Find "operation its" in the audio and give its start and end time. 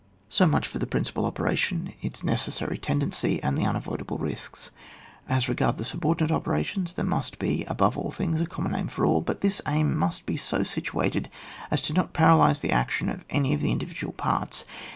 1.27-2.23